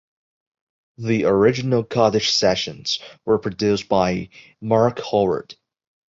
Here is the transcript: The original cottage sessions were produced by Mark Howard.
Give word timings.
The 0.97 1.25
original 1.25 1.83
cottage 1.83 2.31
sessions 2.31 2.97
were 3.23 3.37
produced 3.37 3.87
by 3.87 4.29
Mark 4.59 4.99
Howard. 5.11 5.53